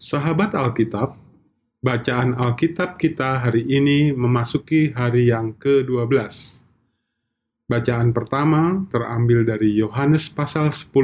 [0.00, 1.12] Sahabat Alkitab,
[1.84, 6.16] bacaan Alkitab kita hari ini memasuki hari yang ke-12.
[7.68, 10.96] Bacaan pertama terambil dari Yohanes pasal 10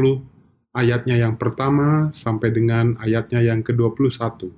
[0.72, 4.48] ayatnya yang pertama sampai dengan ayatnya yang ke-21.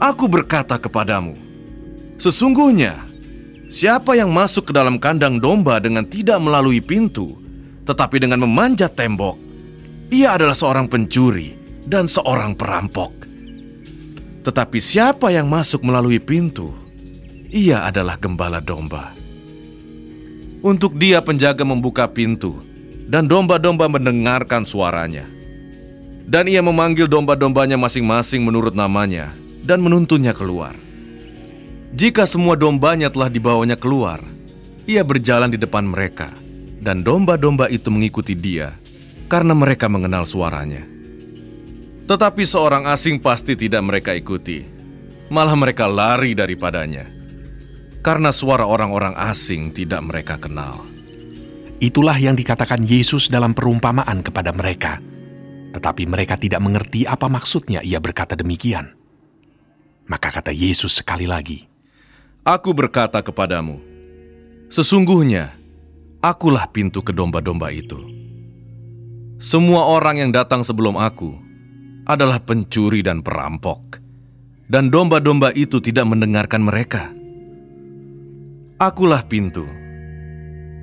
[0.00, 1.36] Aku berkata kepadamu,
[2.16, 2.96] sesungguhnya
[3.68, 7.36] siapa yang masuk ke dalam kandang domba dengan tidak melalui pintu,
[7.84, 9.36] tetapi dengan memanjat tembok,
[10.08, 13.12] ia adalah seorang pencuri dan seorang perampok.
[14.40, 16.72] Tetapi siapa yang masuk melalui pintu,
[17.52, 19.12] ia adalah gembala domba.
[20.60, 22.60] Untuk dia penjaga membuka pintu,
[23.08, 25.26] dan domba-domba mendengarkan suaranya.
[26.30, 29.34] Dan ia memanggil domba-dombanya masing-masing menurut namanya,
[29.66, 30.78] dan menuntunnya keluar.
[31.90, 34.22] Jika semua dombanya telah dibawanya keluar,
[34.86, 36.30] ia berjalan di depan mereka,
[36.78, 38.78] dan domba-domba itu mengikuti dia,
[39.26, 40.86] karena mereka mengenal suaranya.
[42.10, 44.66] Tetapi seorang asing pasti tidak mereka ikuti,
[45.30, 47.06] malah mereka lari daripadanya
[48.02, 50.82] karena suara orang-orang asing tidak mereka kenal.
[51.78, 54.98] Itulah yang dikatakan Yesus dalam perumpamaan kepada mereka.
[55.70, 58.90] Tetapi mereka tidak mengerti apa maksudnya ia berkata demikian.
[60.10, 61.70] Maka kata Yesus sekali lagi,
[62.42, 63.78] Aku berkata kepadamu,
[64.66, 65.54] sesungguhnya
[66.18, 68.02] akulah pintu ke domba-domba itu.
[69.38, 71.49] Semua orang yang datang sebelum aku
[72.08, 74.00] adalah pencuri dan perampok,
[74.70, 77.12] dan domba-domba itu tidak mendengarkan mereka.
[78.80, 79.68] Akulah pintu.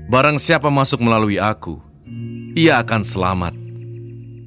[0.07, 1.81] Barang siapa masuk melalui aku,
[2.53, 3.55] ia akan selamat,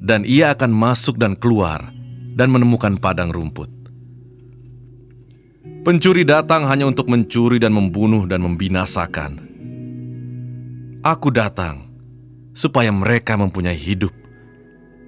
[0.01, 1.91] dan ia akan masuk dan keluar
[2.33, 3.69] dan menemukan padang rumput.
[5.81, 9.41] Pencuri datang hanya untuk mencuri dan membunuh dan membinasakan.
[11.01, 11.89] Aku datang
[12.53, 14.13] supaya mereka mempunyai hidup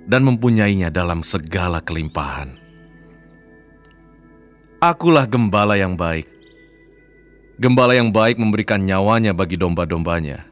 [0.08, 2.60] dan mempunyainya dalam segala kelimpahan.
[4.84, 6.28] Akulah gembala yang baik.
[7.56, 10.44] Gembala yang baik memberikan nyawanya bagi domba-dombanya.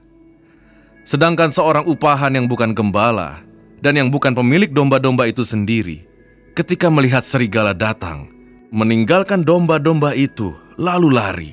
[1.03, 3.43] Sedangkan seorang upahan yang bukan gembala
[3.83, 6.07] dan yang bukan pemilik domba-domba itu sendiri,
[6.55, 8.31] ketika melihat serigala datang,
[8.71, 11.51] meninggalkan domba-domba itu lalu lari,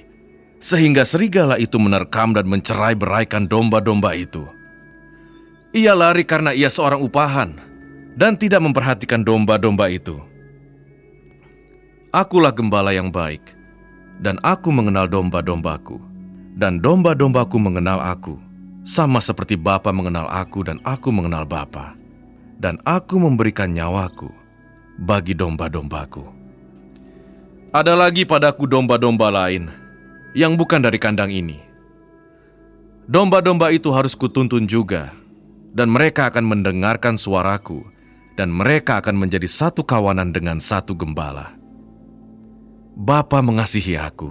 [0.62, 4.46] sehingga serigala itu menerkam dan mencerai beraikan domba-domba itu.
[5.74, 7.67] Ia lari karena ia seorang upahan
[8.18, 10.18] dan tidak memperhatikan domba-domba itu.
[12.10, 13.54] Akulah gembala yang baik
[14.18, 16.02] dan aku mengenal domba-dombaku,
[16.58, 18.34] dan domba-dombaku mengenal aku,
[18.82, 21.94] sama seperti Bapa mengenal aku dan aku mengenal Bapa,
[22.58, 24.30] dan aku memberikan nyawaku
[24.98, 26.26] bagi domba-dombaku.
[27.70, 29.70] Ada lagi padaku domba-domba lain
[30.34, 31.62] yang bukan dari kandang ini.
[33.06, 35.14] Domba-domba itu harus kutuntun juga,
[35.70, 37.86] dan mereka akan mendengarkan suaraku,
[38.38, 41.58] dan mereka akan menjadi satu kawanan dengan satu gembala.
[42.94, 44.30] Bapa mengasihi aku,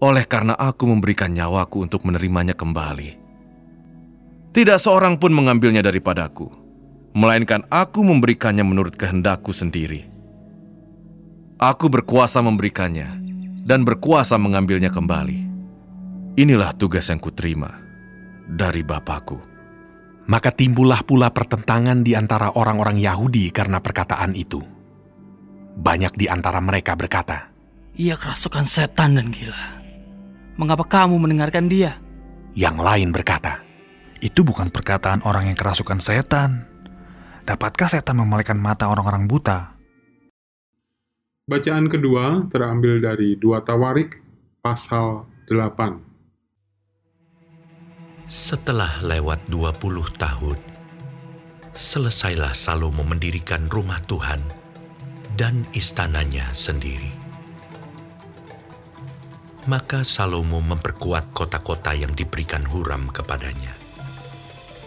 [0.00, 3.20] oleh karena aku memberikan nyawaku untuk menerimanya kembali.
[4.56, 6.48] Tidak seorang pun mengambilnya daripadaku,
[7.12, 10.08] melainkan aku memberikannya menurut kehendakku sendiri.
[11.60, 13.20] Aku berkuasa memberikannya
[13.68, 15.44] dan berkuasa mengambilnya kembali.
[16.40, 17.68] Inilah tugas yang kuterima
[18.48, 19.57] dari Bapakku.
[20.28, 24.60] Maka timbullah pula pertentangan di antara orang-orang Yahudi karena perkataan itu.
[25.78, 27.48] Banyak di antara mereka berkata,
[27.96, 29.80] Ia kerasukan setan dan gila.
[30.60, 31.96] Mengapa kamu mendengarkan dia?
[32.52, 33.64] Yang lain berkata,
[34.20, 36.68] Itu bukan perkataan orang yang kerasukan setan.
[37.48, 39.80] Dapatkah setan memalaikan mata orang-orang buta?
[41.48, 44.20] Bacaan kedua terambil dari dua Tawarik
[44.60, 46.07] pasal 8.
[48.28, 50.60] Setelah lewat 20 tahun,
[51.72, 54.44] selesailah Salomo mendirikan rumah Tuhan
[55.32, 57.08] dan istananya sendiri.
[59.64, 63.72] Maka Salomo memperkuat kota-kota yang diberikan Huram kepadanya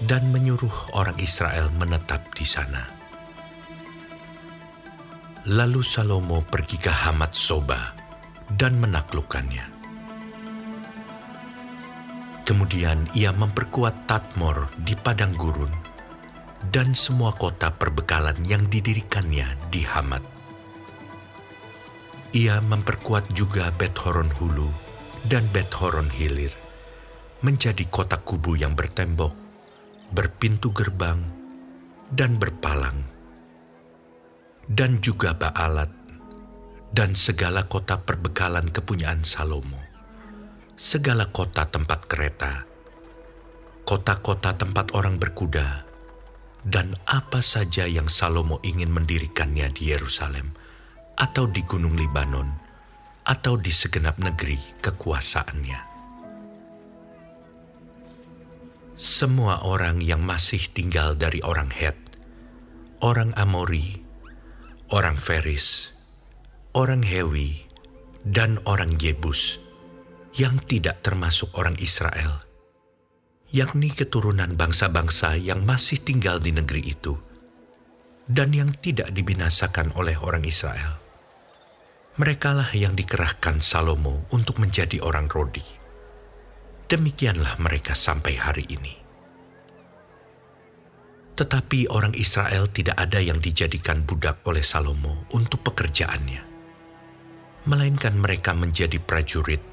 [0.05, 2.85] dan menyuruh orang Israel menetap di sana.
[5.49, 7.89] Lalu Salomo pergi ke Hamat Soba
[8.53, 9.80] dan menaklukkannya.
[12.51, 15.71] Kemudian ia memperkuat Tatmor di padang gurun
[16.67, 20.19] dan semua kota perbekalan yang didirikannya di Hamat.
[22.35, 24.67] Ia memperkuat juga Bet Horon Hulu
[25.31, 26.51] dan Bet Horon Hilir
[27.39, 29.31] menjadi kota kubu yang bertembok,
[30.11, 31.23] berpintu gerbang,
[32.11, 32.99] dan berpalang.
[34.67, 35.87] Dan juga Baalat
[36.91, 39.90] dan segala kota perbekalan kepunyaan Salomo,
[40.79, 42.65] segala kota tempat kereta,
[43.87, 45.83] kota-kota tempat orang berkuda,
[46.61, 50.53] dan apa saja yang Salomo ingin mendirikannya di Yerusalem,
[51.17, 52.49] atau di Gunung Libanon,
[53.25, 55.93] atau di segenap negeri kekuasaannya.
[59.01, 61.97] Semua orang yang masih tinggal dari orang Het,
[63.01, 63.97] orang Amori,
[64.93, 65.89] orang Feris,
[66.77, 67.65] orang Hewi,
[68.21, 69.57] dan orang Yebus,
[70.35, 72.43] yang tidak termasuk orang Israel,
[73.51, 77.19] yakni keturunan bangsa-bangsa yang masih tinggal di negeri itu,
[78.27, 80.99] dan yang tidak dibinasakan oleh orang Israel.
[82.19, 85.81] Merekalah yang dikerahkan Salomo untuk menjadi orang Rodi
[86.91, 88.91] Demikianlah mereka sampai hari ini.
[91.39, 96.43] Tetapi orang Israel tidak ada yang dijadikan budak oleh Salomo untuk pekerjaannya,
[97.63, 99.63] melainkan mereka menjadi prajurit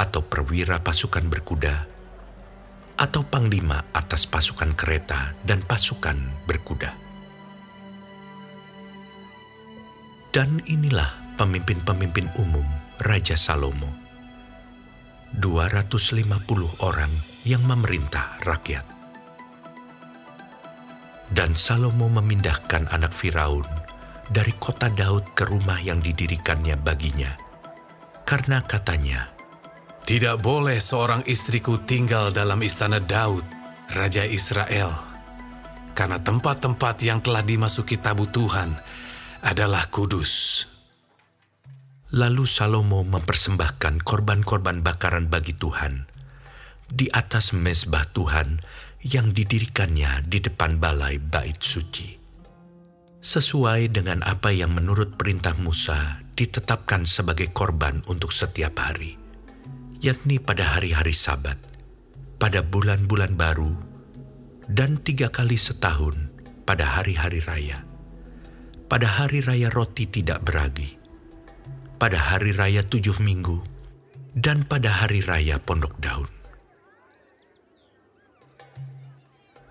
[0.00, 1.84] atau perwira pasukan berkuda
[2.96, 6.16] atau panglima atas pasukan kereta dan pasukan
[6.48, 6.92] berkuda.
[10.32, 12.64] Dan inilah pemimpin-pemimpin umum
[13.00, 13.88] Raja Salomo
[15.36, 17.12] 250 orang
[17.48, 18.84] yang memerintah rakyat.
[21.30, 23.64] Dan Salomo memindahkan anak Firaun
[24.26, 27.34] dari kota Daud ke rumah yang didirikannya baginya.
[28.26, 29.39] Karena katanya,
[30.10, 33.46] Tidak boleh seorang istriku tinggal dalam istana Daud,
[33.94, 34.90] Raja Israel.
[35.94, 38.74] Karena tempat-tempat yang telah dimasuki tabu Tuhan
[39.38, 40.66] adalah kudus.
[42.10, 46.10] Lalu Salomo mempersembahkan korban-korban bakaran bagi Tuhan
[46.90, 48.66] di atas mesbah Tuhan
[49.06, 52.18] yang didirikannya di depan balai bait suci.
[53.22, 59.19] Sesuai dengan apa yang menurut perintah Musa ditetapkan sebagai korban untuk setiap hari,
[60.00, 61.60] yakni pada hari-hari sabat,
[62.40, 63.76] pada bulan-bulan baru,
[64.64, 66.32] dan tiga kali setahun
[66.64, 67.84] pada hari-hari raya.
[68.88, 70.96] Pada hari raya roti tidak beragi,
[72.00, 73.60] pada hari raya tujuh minggu,
[74.32, 76.32] dan pada hari raya pondok daun.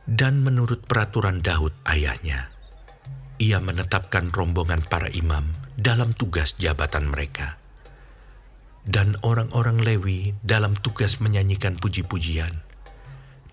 [0.10, 2.54] Dan menurut peraturan Daud ayahnya,
[3.42, 7.59] ia menetapkan rombongan para imam dalam tugas jabatan mereka.
[8.90, 12.66] Dan orang-orang Lewi dalam tugas menyanyikan puji-pujian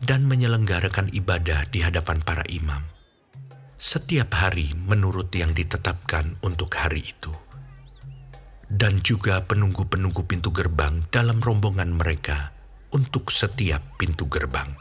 [0.00, 2.80] dan menyelenggarakan ibadah di hadapan para imam.
[3.76, 7.36] Setiap hari menurut yang ditetapkan untuk hari itu
[8.66, 12.50] dan juga penunggu-penunggu pintu gerbang dalam rombongan mereka
[12.90, 14.74] untuk setiap pintu gerbang.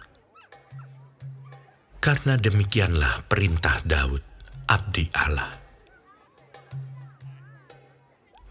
[2.02, 4.22] Karena demikianlah perintah Daud,
[4.70, 5.65] abdi Allah.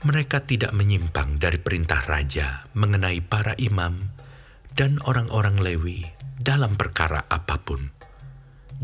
[0.04, 4.12] Mereka tidak menyimpang dari perintah raja mengenai para imam
[4.76, 6.04] dan orang-orang Lewi
[6.36, 7.88] dalam perkara apa pun,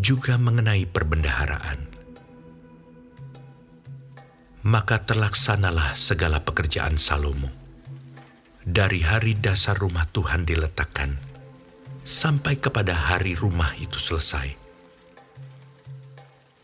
[0.01, 1.91] juga mengenai perbendaharaan
[4.61, 7.49] maka terlaksanalah segala pekerjaan Salomo.
[8.61, 11.17] Dari hari dasar rumah Tuhan diletakkan,
[12.05, 14.53] sampai kepada hari rumah itu selesai.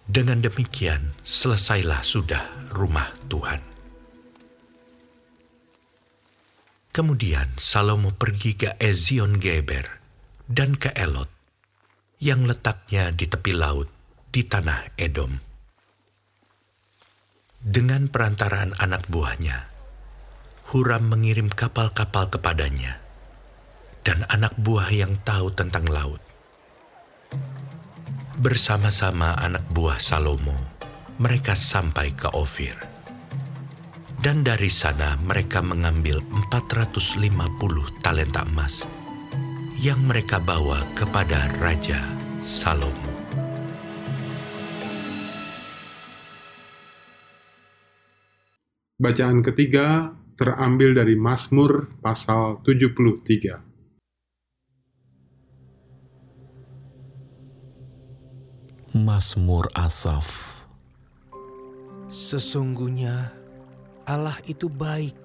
[0.06, 3.75] Dengan demikian, selesailah sudah rumah Tuhan.
[6.96, 9.84] Kemudian Salomo pergi ke Ezion Geber
[10.48, 11.28] dan ke Elot,
[12.24, 13.92] yang letaknya di tepi laut
[14.32, 15.44] di tanah Edom
[17.66, 19.66] dengan perantaraan anak buahnya,
[20.70, 23.02] Huram mengirim kapal-kapal kepadanya
[24.06, 26.22] dan anak buah yang tahu tentang laut.
[28.38, 30.54] Bersama-sama anak buah Salomo,
[31.18, 32.95] mereka sampai ke Ofir.
[34.16, 38.88] Dan dari sana mereka mengambil 450 talenta emas
[39.76, 42.00] yang mereka bawa kepada Raja
[42.40, 43.12] Salomo.
[48.96, 53.60] Bacaan ketiga terambil dari Mazmur pasal 73.
[58.96, 60.64] Mazmur Asaf
[62.08, 63.36] Sesungguhnya
[64.06, 65.18] Allah itu baik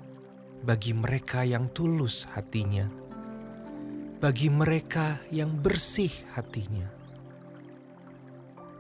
[0.66, 2.90] bagi mereka yang tulus hatinya,
[4.18, 6.90] bagi mereka yang bersih hatinya.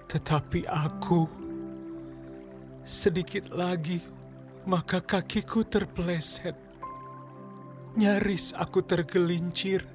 [0.09, 1.29] Tetapi aku
[2.81, 4.01] sedikit lagi
[4.65, 6.57] maka kakiku terpeleset.
[7.93, 9.85] Nyaris aku tergelincir.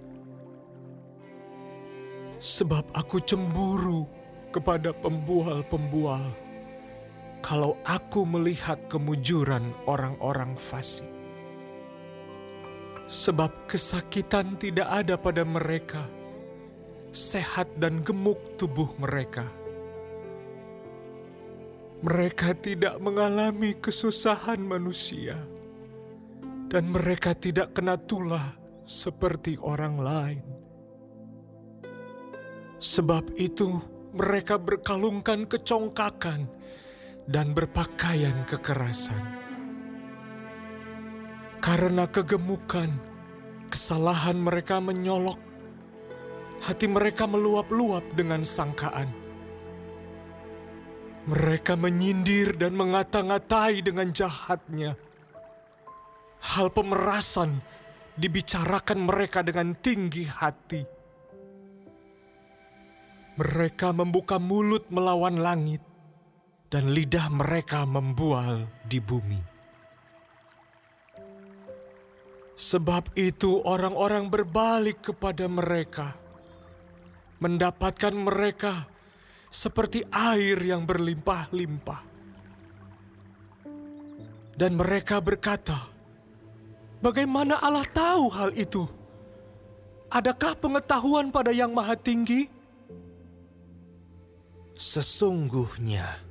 [2.39, 4.07] Sebab aku cemburu
[4.55, 6.46] kepada pembual-pembual.
[7.47, 11.07] Kalau aku melihat kemujuran orang-orang fasik.
[13.07, 16.11] Sebab kesakitan tidak ada pada mereka.
[17.15, 19.47] Sehat dan gemuk tubuh mereka.
[22.03, 25.39] Mereka tidak mengalami kesusahan manusia,
[26.67, 30.47] dan mereka tidak kena tulah seperti orang lain.
[32.83, 33.71] Sebab itu,
[34.19, 36.56] mereka berkalungkan kecongkakan
[37.27, 39.19] dan berpakaian kekerasan.
[41.59, 42.95] Karena kegemukan,
[43.67, 45.39] kesalahan mereka menyolok,
[46.63, 49.11] hati mereka meluap-luap dengan sangkaan.
[51.27, 54.95] Mereka menyindir dan mengata-ngatai dengan jahatnya.
[56.39, 57.59] Hal pemerasan
[58.15, 60.87] dibicarakan mereka dengan tinggi hati.
[63.37, 65.83] Mereka membuka mulut melawan langit,
[66.77, 69.41] dan lidah mereka membual di bumi.
[72.53, 76.13] Sebab itu, orang-orang berbalik kepada mereka,
[77.41, 78.85] mendapatkan mereka
[79.49, 82.05] seperti air yang berlimpah-limpah,
[84.53, 85.81] dan mereka berkata,
[87.01, 88.85] "Bagaimana Allah tahu hal itu?
[90.13, 92.53] Adakah pengetahuan pada Yang Maha Tinggi?"
[94.77, 96.26] Sesungguhnya,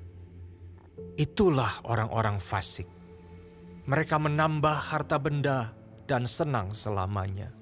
[1.15, 2.87] itulah orang-orang fasik.
[3.85, 5.71] Mereka menambah harta benda
[6.09, 7.53] dan senang selamanya.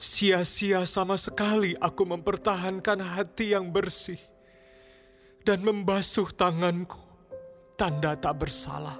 [0.00, 4.18] Sia-sia sama sekali aku mempertahankan hati yang bersih
[5.44, 7.00] dan membasuh tanganku,
[7.76, 8.96] tanda tak bersalah.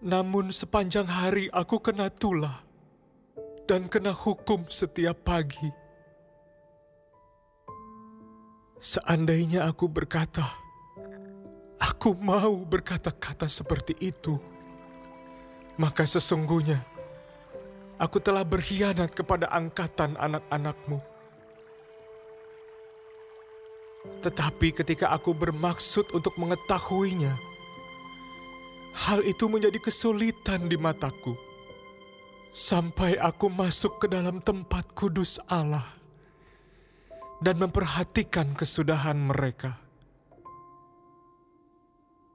[0.00, 2.66] Namun sepanjang hari aku kena tulah
[3.70, 5.79] dan kena hukum setiap pagi.
[8.80, 10.56] Seandainya aku berkata,
[11.76, 14.40] aku mau berkata-kata seperti itu,
[15.76, 16.80] maka sesungguhnya
[18.00, 20.96] aku telah berkhianat kepada angkatan anak-anakmu.
[24.24, 27.36] Tetapi ketika aku bermaksud untuk mengetahuinya,
[28.96, 31.36] hal itu menjadi kesulitan di mataku.
[32.56, 35.99] Sampai aku masuk ke dalam tempat kudus Allah
[37.40, 39.80] dan memperhatikan kesudahan mereka.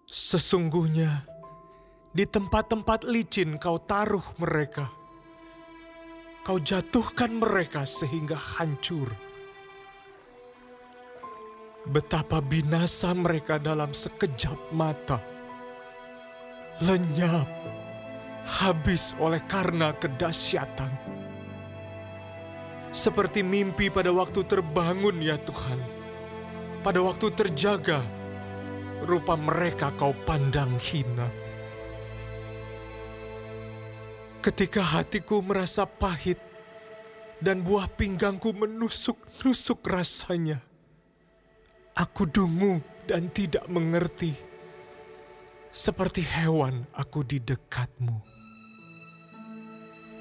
[0.05, 1.25] Sesungguhnya,
[2.09, 4.89] di tempat-tempat licin kau taruh mereka.
[6.45, 9.09] Kau jatuhkan mereka sehingga hancur.
[11.85, 15.21] Betapa binasa mereka dalam sekejap mata.
[16.81, 17.49] Lenyap,
[18.45, 20.91] habis oleh karena kedahsyatan
[22.95, 25.77] seperti mimpi pada waktu terbangun ya Tuhan.
[26.79, 27.99] Pada waktu terjaga,
[29.03, 31.27] rupa mereka kau pandang hina.
[34.39, 36.39] Ketika hatiku merasa pahit
[37.43, 40.63] dan buah pinggangku menusuk-nusuk rasanya,
[41.99, 44.31] aku dungu dan tidak mengerti.
[45.75, 48.15] Seperti hewan aku di dekatmu.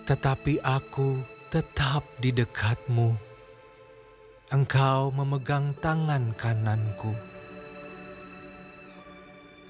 [0.08, 3.14] Tetapi aku tetap di dekatmu.
[4.50, 7.14] Engkau memegang tangan kananku.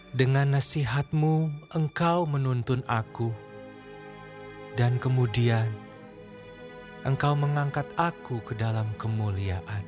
[0.09, 3.37] Dengan nasihatmu, engkau menuntun aku.
[4.81, 5.69] Dan kemudian,
[7.05, 9.85] engkau mengangkat aku ke dalam kemuliaan.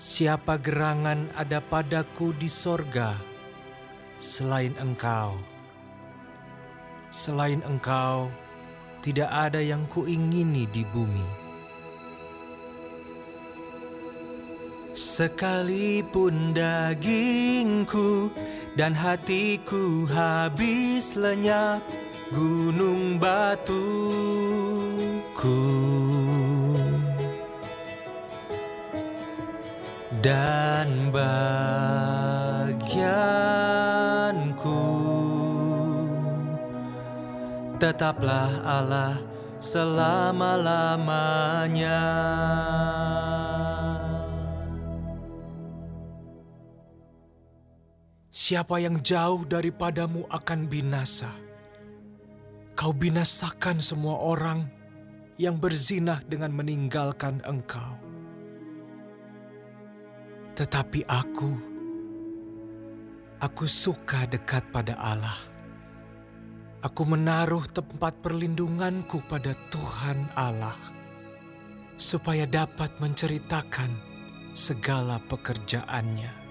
[0.00, 3.20] Siapa gerangan ada padaku di sorga
[4.24, 5.36] selain engkau?
[7.12, 8.32] Selain engkau,
[9.02, 11.26] tidak ada yang kuingini di bumi.
[14.94, 18.30] Sekalipun dagingku
[18.78, 21.82] dan hatiku habis lenyap,
[22.30, 23.82] gunung batuku
[30.22, 32.72] dan bagianku
[37.82, 39.18] tetaplah Allah
[39.58, 42.06] selama-lamanya.
[48.30, 51.34] Siapa yang jauh daripadamu akan binasa.
[52.78, 54.70] Kau binasakan semua orang
[55.34, 57.98] yang berzinah dengan meninggalkan engkau.
[60.54, 61.50] Tetapi aku,
[63.42, 65.51] aku suka dekat pada Allah
[66.82, 70.74] Aku menaruh tempat perlindunganku pada Tuhan Allah,
[71.94, 73.94] supaya dapat menceritakan
[74.50, 76.41] segala pekerjaannya.